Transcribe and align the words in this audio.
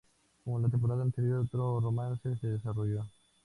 Como 0.43 0.57
la 0.57 0.67
temporada 0.67 1.03
anterior, 1.03 1.41
otro 1.41 1.79
romance 1.79 2.35
se 2.37 2.47
desarrolló. 2.47 3.05